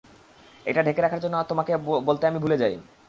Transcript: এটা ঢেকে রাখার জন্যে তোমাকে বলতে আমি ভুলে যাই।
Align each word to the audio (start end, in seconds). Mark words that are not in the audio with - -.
এটা 0.65 0.81
ঢেকে 0.83 1.01
রাখার 1.01 1.21
জন্যে 1.23 1.49
তোমাকে 1.49 1.71
বলতে 2.07 2.23
আমি 2.27 2.39
ভুলে 2.39 2.57
যাই। 2.57 2.73